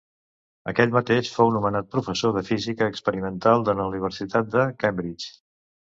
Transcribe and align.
Aquell 0.71 0.93
mateix 0.95 1.27
fou 1.33 1.51
nomenat 1.57 1.91
professor 1.95 2.35
de 2.37 2.43
física 2.49 2.89
experimental 2.95 3.67
de 3.69 3.79
la 3.81 3.87
Universitat 3.93 4.51
de 4.57 4.65
Cambridge. 4.85 5.29